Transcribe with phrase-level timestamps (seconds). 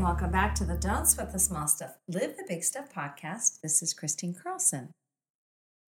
[0.00, 3.60] And welcome back to the Don't Sweat the Small Stuff, Live the Big Stuff podcast.
[3.60, 4.94] This is Kristine Carlson.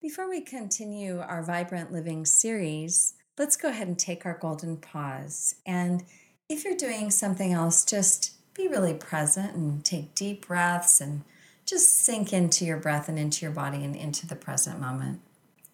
[0.03, 5.55] Before we continue our Vibrant Living series, let's go ahead and take our golden pause.
[5.65, 6.03] And
[6.47, 11.23] if you're doing something else, just be really present and take deep breaths and
[11.65, 15.21] just sink into your breath and into your body and into the present moment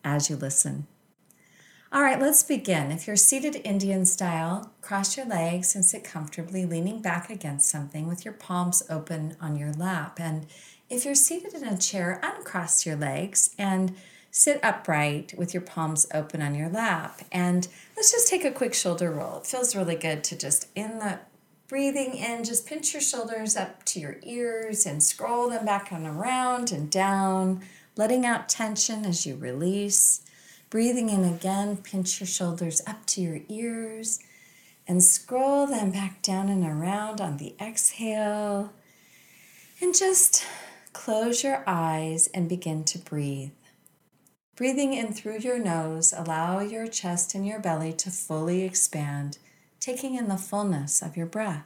[0.06, 0.88] as you listen.
[1.92, 2.92] All right, let's begin.
[2.92, 8.08] If you're seated Indian style, cross your legs and sit comfortably, leaning back against something
[8.08, 10.20] with your palms open on your lap.
[10.20, 10.46] And
[10.88, 13.96] if you're seated in a chair, uncross your legs and
[14.30, 17.22] sit upright with your palms open on your lap.
[17.32, 19.38] And let's just take a quick shoulder roll.
[19.38, 21.18] It feels really good to just in the
[21.68, 26.06] breathing in, just pinch your shoulders up to your ears and scroll them back and
[26.06, 27.64] around and down,
[27.96, 30.22] letting out tension as you release.
[30.70, 34.20] Breathing in again, pinch your shoulders up to your ears
[34.88, 38.74] and scroll them back down and around on the exhale.
[39.82, 40.46] And just
[40.94, 43.52] close your eyes and begin to breathe.
[44.56, 49.38] Breathing in through your nose, allow your chest and your belly to fully expand,
[49.80, 51.66] taking in the fullness of your breath.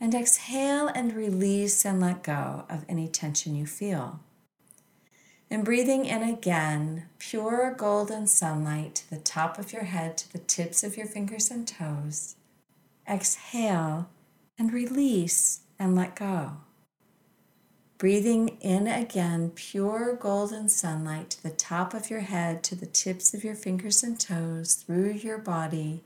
[0.00, 4.20] And exhale and release and let go of any tension you feel.
[5.52, 10.38] And breathing in again, pure golden sunlight to the top of your head, to the
[10.38, 12.36] tips of your fingers and toes.
[13.08, 14.08] Exhale
[14.56, 16.52] and release and let go.
[17.98, 23.34] Breathing in again, pure golden sunlight to the top of your head, to the tips
[23.34, 26.04] of your fingers and toes, through your body.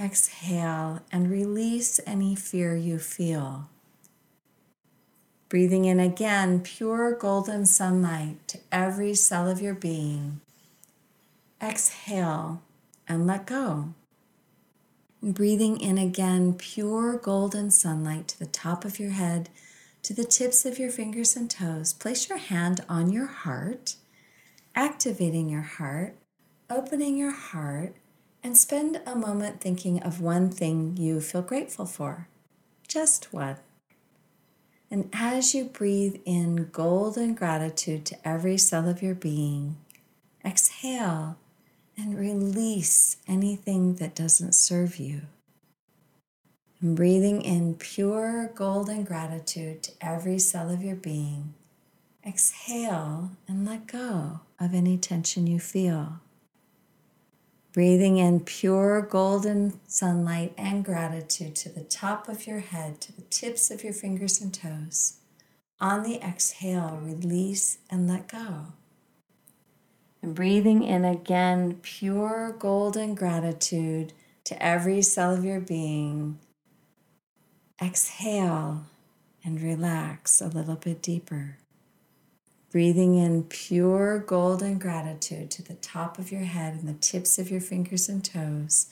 [0.00, 3.68] Exhale and release any fear you feel.
[5.54, 10.40] Breathing in again, pure golden sunlight to every cell of your being.
[11.62, 12.60] Exhale
[13.06, 13.94] and let go.
[15.22, 19.48] Breathing in again, pure golden sunlight to the top of your head,
[20.02, 21.92] to the tips of your fingers and toes.
[21.92, 23.94] Place your hand on your heart,
[24.74, 26.16] activating your heart,
[26.68, 27.94] opening your heart,
[28.42, 32.26] and spend a moment thinking of one thing you feel grateful for.
[32.88, 33.58] Just one.
[34.94, 39.74] And as you breathe in golden gratitude to every cell of your being,
[40.44, 41.36] exhale
[41.96, 45.22] and release anything that doesn't serve you.
[46.80, 51.54] And breathing in pure golden gratitude to every cell of your being,
[52.24, 56.20] exhale and let go of any tension you feel.
[57.74, 63.22] Breathing in pure golden sunlight and gratitude to the top of your head, to the
[63.22, 65.14] tips of your fingers and toes.
[65.80, 68.66] On the exhale, release and let go.
[70.22, 74.12] And breathing in again, pure golden gratitude
[74.44, 76.38] to every cell of your being.
[77.82, 78.84] Exhale
[79.44, 81.58] and relax a little bit deeper.
[82.74, 87.48] Breathing in pure golden gratitude to the top of your head and the tips of
[87.48, 88.88] your fingers and toes.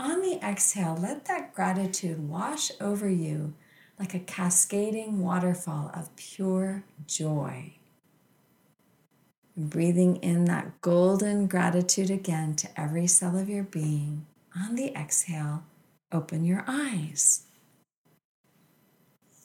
[0.00, 3.54] On the exhale, let that gratitude wash over you
[3.96, 7.74] like a cascading waterfall of pure joy.
[9.54, 14.26] And breathing in that golden gratitude again to every cell of your being.
[14.56, 15.62] On the exhale,
[16.10, 17.44] open your eyes.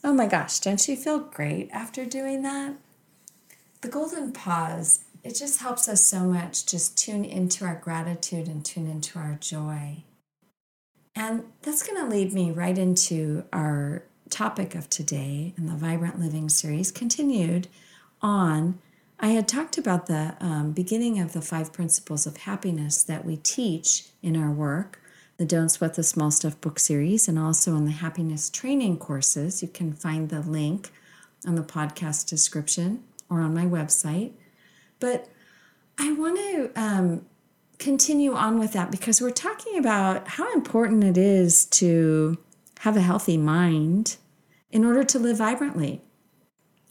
[0.03, 2.73] Oh my gosh, don't you feel great after doing that?
[3.87, 8.65] The golden pause, it just helps us so much just tune into our gratitude and
[8.65, 10.03] tune into our joy.
[11.15, 16.19] And that's going to lead me right into our topic of today in the Vibrant
[16.19, 17.69] Living series, continued
[18.21, 18.77] on.
[19.21, 23.37] I had talked about the um, beginning of the five principles of happiness that we
[23.37, 24.99] teach in our work,
[25.37, 29.61] the Don't Sweat the Small Stuff book series, and also in the happiness training courses.
[29.61, 30.91] You can find the link
[31.45, 34.33] on the podcast description or on my website.
[34.99, 35.27] But
[35.97, 37.25] I want to um,
[37.79, 42.37] continue on with that because we're talking about how important it is to
[42.79, 44.17] have a healthy mind
[44.71, 46.01] in order to live vibrantly.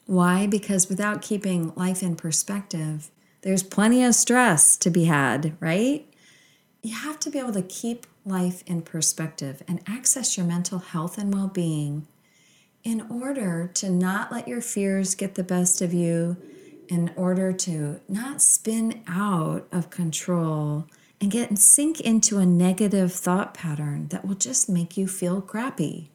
[0.06, 0.46] Why?
[0.46, 3.10] Because without keeping life in perspective,
[3.42, 6.06] there's plenty of stress to be had, right?
[6.82, 11.18] You have to be able to keep life in perspective and access your mental health
[11.18, 12.06] and well being
[12.86, 16.36] in order to not let your fears get the best of you,
[16.86, 20.86] in order to not spin out of control
[21.20, 25.40] and get and sink into a negative thought pattern that will just make you feel
[25.40, 26.12] crappy.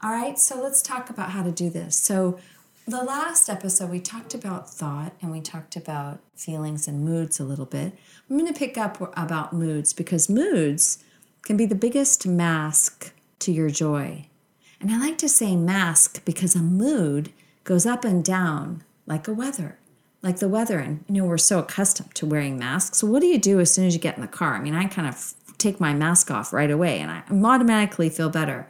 [0.00, 1.98] All right, so let's talk about how to do this.
[1.98, 2.38] So,
[2.86, 7.44] the last episode, we talked about thought and we talked about feelings and moods a
[7.44, 7.98] little bit.
[8.30, 11.02] I'm going to pick up about moods because moods
[11.42, 14.28] can be the biggest mask to your joy.
[14.80, 17.32] And I like to say mask because a mood
[17.64, 19.78] goes up and down like a weather,
[20.22, 20.78] like the weather.
[20.78, 22.98] And, you know, we're so accustomed to wearing masks.
[22.98, 24.54] So, what do you do as soon as you get in the car?
[24.54, 28.28] I mean, I kind of take my mask off right away and I automatically feel
[28.28, 28.68] better.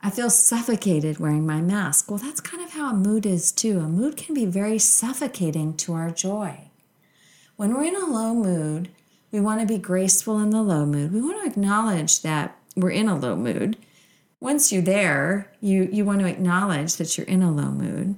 [0.00, 2.10] I feel suffocated wearing my mask.
[2.10, 3.80] Well, that's kind of how a mood is too.
[3.80, 6.70] A mood can be very suffocating to our joy.
[7.56, 8.90] When we're in a low mood,
[9.32, 11.12] we want to be graceful in the low mood.
[11.12, 13.76] We want to acknowledge that we're in a low mood.
[14.40, 18.14] Once you're there, you, you want to acknowledge that you're in a low mood.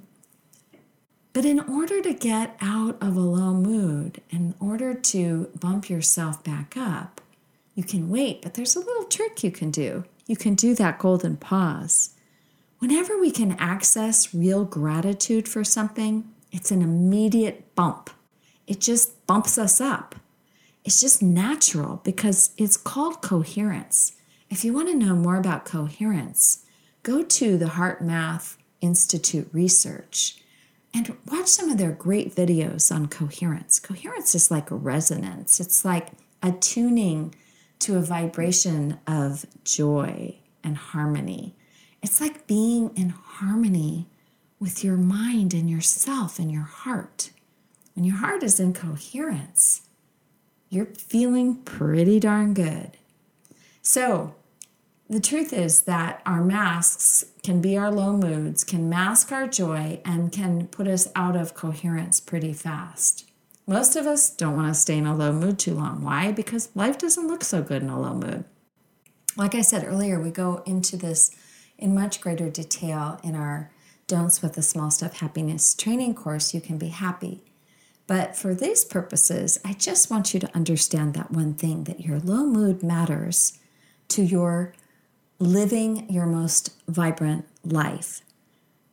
[1.32, 6.42] But in order to get out of a low mood, in order to bump yourself
[6.44, 7.20] back up,
[7.74, 11.00] you can wait, but there's a little trick you can do you can do that
[11.00, 12.10] golden pause.
[12.78, 18.10] Whenever we can access real gratitude for something, it's an immediate bump.
[18.68, 20.14] It just bumps us up.
[20.84, 24.12] It's just natural because it's called coherence.
[24.50, 26.64] If you want to know more about coherence,
[27.04, 30.42] go to the HeartMath Institute research
[30.92, 33.78] and watch some of their great videos on coherence.
[33.78, 36.08] Coherence is like a resonance, it's like
[36.42, 37.32] attuning
[37.78, 41.54] to a vibration of joy and harmony.
[42.02, 44.08] It's like being in harmony
[44.58, 47.30] with your mind and yourself and your heart.
[47.94, 49.82] When your heart is in coherence,
[50.68, 52.96] you're feeling pretty darn good.
[53.82, 54.34] So,
[55.10, 60.00] the truth is that our masks can be our low moods, can mask our joy,
[60.04, 63.28] and can put us out of coherence pretty fast.
[63.66, 66.04] Most of us don't want to stay in a low mood too long.
[66.04, 66.30] Why?
[66.30, 68.44] Because life doesn't look so good in a low mood.
[69.36, 71.36] Like I said earlier, we go into this
[71.76, 73.72] in much greater detail in our
[74.06, 76.54] Don't Sweat the Small Stuff Happiness training course.
[76.54, 77.42] You can be happy.
[78.06, 82.20] But for these purposes, I just want you to understand that one thing that your
[82.20, 83.58] low mood matters
[84.08, 84.72] to your
[85.40, 88.20] living your most vibrant life.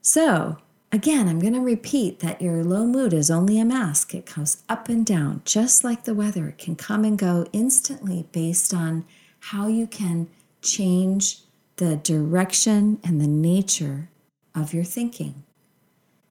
[0.01, 0.57] So,
[0.89, 4.15] Again, I'm going to repeat that your low mood is only a mask.
[4.15, 6.47] It comes up and down, just like the weather.
[6.47, 9.03] It can come and go instantly based on
[9.39, 10.29] how you can
[10.61, 11.41] change
[11.75, 14.09] the direction and the nature
[14.55, 15.43] of your thinking.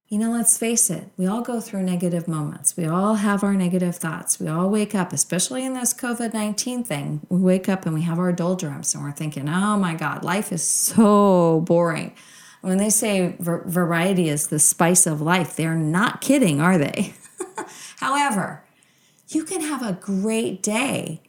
[0.08, 2.76] You know, let's face it, we all go through negative moments.
[2.76, 4.38] We all have our negative thoughts.
[4.38, 7.26] We all wake up, especially in this COVID 19 thing.
[7.28, 10.52] We wake up and we have our doldrums and we're thinking, oh my God, life
[10.52, 12.14] is so boring.
[12.60, 17.14] When they say variety is the spice of life, they're not kidding, are they?
[17.96, 18.62] However,
[19.28, 21.20] you can have a great day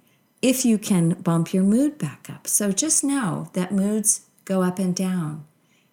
[0.44, 2.45] if you can bump your mood back up.
[2.45, 5.45] So just know that moods go up and down,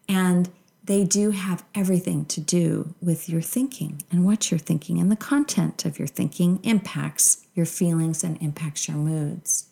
[0.07, 0.51] and
[0.85, 5.17] they do have everything to do with your thinking and what you're thinking, and the
[5.17, 9.69] content of your thinking impacts your feelings and impacts your moods.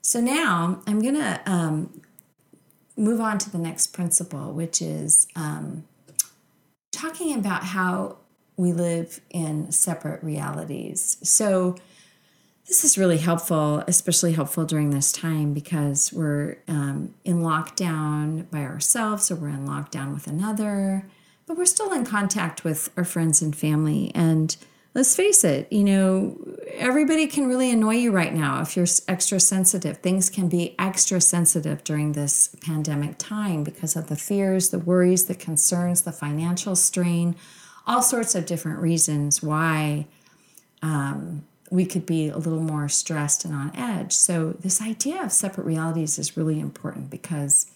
[0.00, 2.02] So now I'm going to um,
[2.96, 5.84] move on to the next principle, which is um,
[6.90, 8.18] talking about how
[8.56, 11.18] we live in separate realities.
[11.22, 11.76] So,
[12.72, 18.62] this is really helpful, especially helpful during this time because we're um, in lockdown by
[18.62, 21.06] ourselves or we're in lockdown with another,
[21.46, 24.10] but we're still in contact with our friends and family.
[24.14, 24.56] And
[24.94, 26.38] let's face it, you know,
[26.72, 29.98] everybody can really annoy you right now if you're extra sensitive.
[29.98, 35.26] Things can be extra sensitive during this pandemic time because of the fears, the worries,
[35.26, 37.36] the concerns, the financial strain,
[37.86, 40.06] all sorts of different reasons why
[40.80, 44.12] um, we could be a little more stressed and on edge.
[44.12, 47.70] So, this idea of separate realities is really important because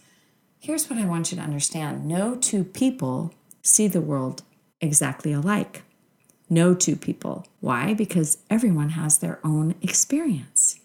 [0.58, 4.42] here's what I want you to understand no two people see the world
[4.80, 5.82] exactly alike
[6.48, 7.46] no two people.
[7.60, 7.94] Why?
[7.94, 10.78] Because everyone has their own experience.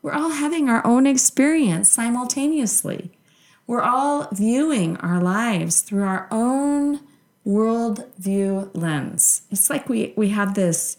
[0.00, 3.10] We're all having our own experience simultaneously.
[3.66, 7.00] We're all viewing our lives through our own
[7.46, 9.42] worldview lens.
[9.50, 10.96] It's like we, we have this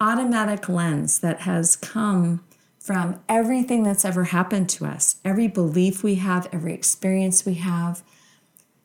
[0.00, 2.44] automatic lens that has come
[2.78, 8.02] from everything that's ever happened to us, every belief we have, every experience we have.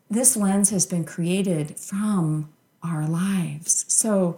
[0.09, 2.49] This lens has been created from
[2.83, 3.85] our lives.
[3.87, 4.35] So,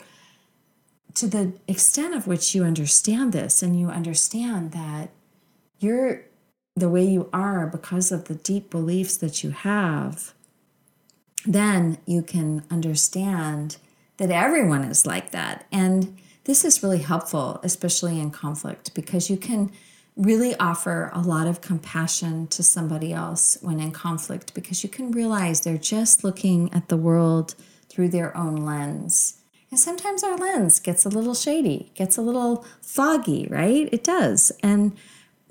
[1.15, 5.09] to the extent of which you understand this and you understand that
[5.79, 6.25] you're
[6.75, 10.33] the way you are because of the deep beliefs that you have,
[11.45, 13.77] then you can understand
[14.17, 15.65] that everyone is like that.
[15.71, 19.71] And this is really helpful, especially in conflict, because you can
[20.15, 25.11] really offer a lot of compassion to somebody else when in conflict because you can
[25.11, 27.55] realize they're just looking at the world
[27.89, 29.41] through their own lens.
[29.71, 33.89] And sometimes our lens gets a little shady, gets a little foggy, right?
[33.91, 34.51] It does.
[34.63, 34.95] And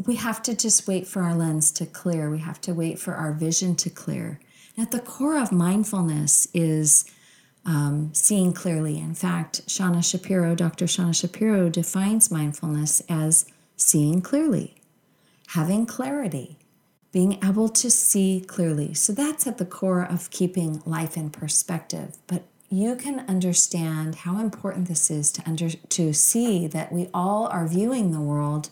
[0.07, 2.31] we have to just wait for our lens to clear.
[2.31, 4.41] We have to wait for our vision to clear.
[4.79, 7.05] At the core of mindfulness is
[7.67, 8.99] um, seeing clearly.
[8.99, 10.87] In fact, Shauna Shapiro, Dr.
[10.87, 14.75] Shauna Shapiro, defines mindfulness as seeing clearly,
[15.49, 16.59] having clarity,
[17.13, 18.95] being able to see clearly.
[18.95, 22.17] So that's at the core of keeping life in perspective.
[22.27, 27.47] But you can understand how important this is to under to see that we all
[27.47, 28.69] are viewing the world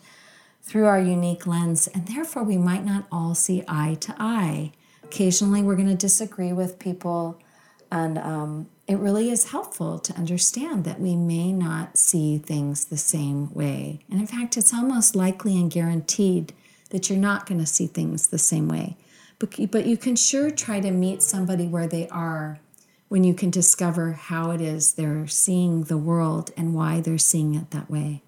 [0.61, 4.71] through our unique lens, and therefore we might not all see eye to eye.
[5.03, 7.39] Occasionally, we're going to disagree with people,
[7.93, 12.97] and um, it really is helpful to understand that we may not see things the
[12.97, 13.99] same way.
[14.09, 16.53] And in fact, it's almost likely and guaranteed
[16.89, 18.97] that you're not going to see things the same way.
[19.37, 22.59] But, but you can sure try to meet somebody where they are
[23.09, 27.53] when you can discover how it is they're seeing the world and why they're seeing
[27.53, 28.23] it that way.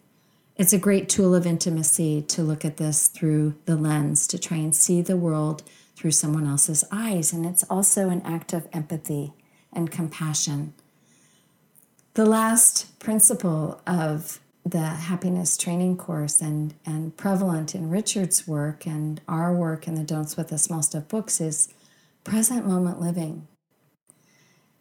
[0.58, 4.58] It's a great tool of intimacy to look at this through the lens, to try
[4.58, 5.64] and see the world
[5.96, 7.34] through someone else's eyes.
[7.34, 9.34] And it's also an act of empathy
[9.76, 10.74] and compassion.
[12.14, 19.22] The last principle of the happiness training course and, and prevalent in Richard's work and
[19.28, 21.70] our work in the Don't Sweat the Small Stuff books is
[22.24, 23.48] present moment living.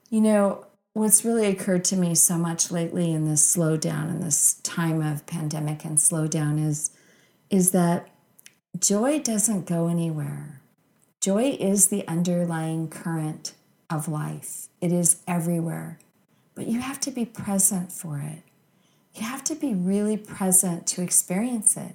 [0.09, 4.55] You know, what's really occurred to me so much lately in this slowdown in this
[4.63, 6.91] time of pandemic and slowdown is
[7.51, 8.09] is that
[8.79, 10.61] joy doesn't go anywhere
[11.21, 13.55] joy is the underlying current
[13.95, 15.99] of life it is everywhere
[16.55, 18.43] but you have to be present for it
[19.15, 21.95] you have to be really present to experience it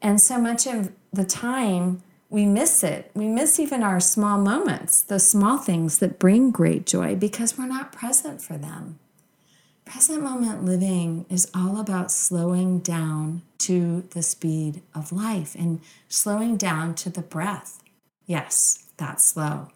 [0.00, 2.02] and so much of the time
[2.34, 3.12] we miss it.
[3.14, 7.66] We miss even our small moments, the small things that bring great joy because we're
[7.66, 8.98] not present for them.
[9.84, 16.56] Present moment living is all about slowing down to the speed of life and slowing
[16.56, 17.80] down to the breath.
[18.26, 19.68] Yes, that's slow.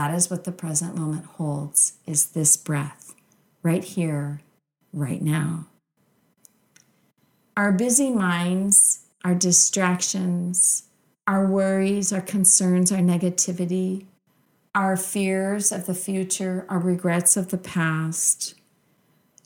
[0.00, 3.14] That is what the present moment holds is this breath
[3.62, 4.40] right here,
[4.94, 5.66] right now.
[7.54, 10.84] Our busy minds, our distractions,
[11.26, 14.06] our worries, our concerns, our negativity,
[14.74, 18.54] our fears of the future, our regrets of the past.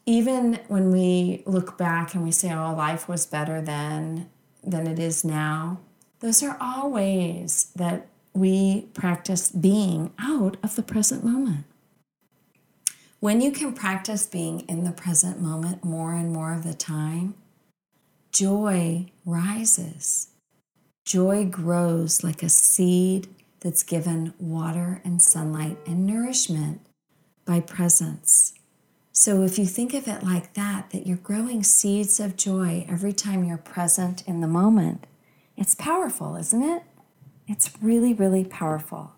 [0.06, 4.30] Even when we look back and we say, oh, life was better then
[4.62, 5.80] than it is now,
[6.20, 11.64] those are all ways that we practice being out of the present moment.
[13.20, 17.34] When you can practice being in the present moment more and more of the time,
[18.32, 20.28] joy rises.
[21.06, 23.28] Joy grows like a seed
[23.60, 26.80] that's given water and sunlight and nourishment
[27.46, 28.52] by presence.
[29.12, 33.12] So if you think of it like that, that you're growing seeds of joy every
[33.12, 35.06] time you're present in the moment,
[35.56, 36.82] it's powerful, isn't it?
[37.46, 39.12] It's really, really powerful.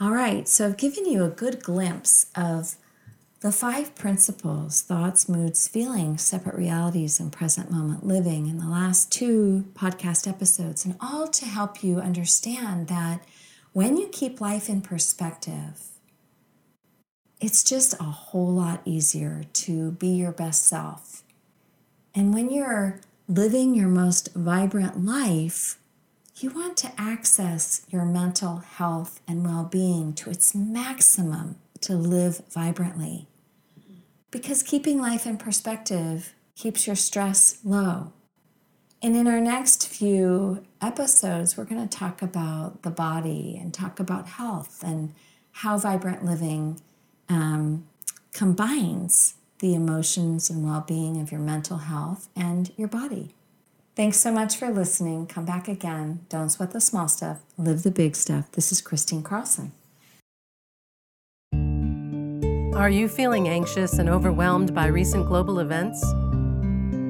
[0.00, 2.76] All right, so I've given you a good glimpse of
[3.40, 9.12] the five principles thoughts, moods, feelings, separate realities, and present moment living in the last
[9.12, 13.24] two podcast episodes, and all to help you understand that
[13.72, 15.88] when you keep life in perspective,
[17.40, 21.22] it's just a whole lot easier to be your best self.
[22.14, 25.78] And when you're living your most vibrant life,
[26.42, 32.42] you want to access your mental health and well being to its maximum to live
[32.50, 33.26] vibrantly.
[34.30, 38.12] Because keeping life in perspective keeps your stress low.
[39.00, 44.00] And in our next few episodes, we're going to talk about the body and talk
[44.00, 45.14] about health and
[45.52, 46.80] how vibrant living
[47.28, 47.86] um,
[48.32, 53.34] combines the emotions and well being of your mental health and your body.
[53.98, 55.26] Thanks so much for listening.
[55.26, 56.20] Come back again.
[56.28, 58.48] Don't sweat the small stuff, live the big stuff.
[58.52, 59.72] This is Kristine Carlson.
[62.76, 66.00] Are you feeling anxious and overwhelmed by recent global events?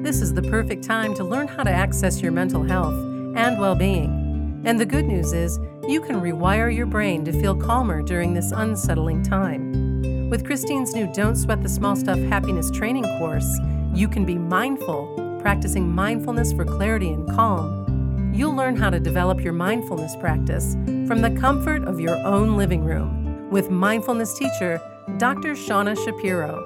[0.03, 2.95] This is the perfect time to learn how to access your mental health
[3.35, 4.63] and well being.
[4.65, 8.51] And the good news is, you can rewire your brain to feel calmer during this
[8.51, 10.31] unsettling time.
[10.31, 13.59] With Kristine's new Don't Sweat the Small Stuff Happiness Training course,
[13.93, 19.41] you can be mindful, practicing mindfulness for clarity and calm, you'll learn how to develop
[19.41, 20.73] your mindfulness practice
[21.07, 24.79] from the comfort of your own living room with mindfulness teacher
[25.17, 25.53] Dr.
[25.53, 26.65] Shauna Shapiro.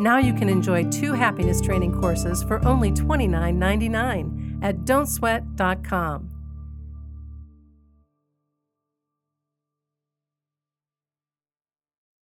[0.00, 6.33] Now you can enjoy two happiness training courses for only $29.99 at don'tsweat.com.